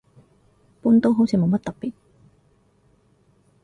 [0.83, 1.93] 半島好似冇乜特別